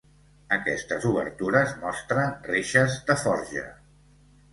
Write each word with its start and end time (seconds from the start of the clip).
Aquestes 0.55 1.03
obertures 1.09 1.75
mostren 1.83 2.33
reixes 2.53 2.97
de 3.11 3.17
forja. 3.25 3.67